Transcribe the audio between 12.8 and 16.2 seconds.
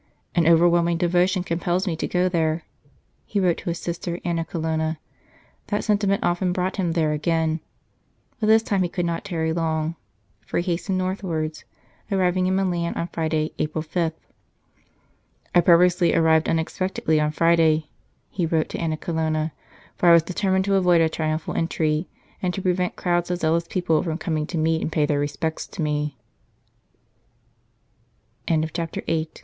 on Friday, April 5." I purposely